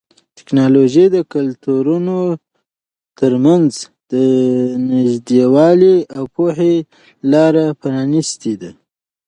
[0.37, 2.17] ټیکنالوژي د کلتورونو
[3.19, 3.71] ترمنځ
[4.11, 4.13] د
[4.91, 6.75] نږدېوالي او پوهې
[7.31, 8.71] لاره پرانیستې ده.